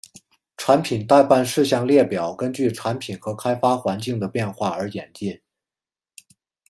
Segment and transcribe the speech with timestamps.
[0.57, 5.39] 产品待办事项列表根据产品和开发环境的变化而演进。